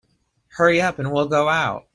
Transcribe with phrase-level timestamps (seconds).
[0.55, 1.85] Hurry up and we'll go out.